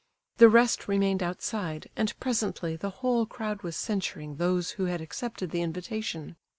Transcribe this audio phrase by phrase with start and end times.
[0.37, 5.51] The rest remained outside, and presently the whole crowd was censuring those who had accepted
[5.51, 6.37] the invitation.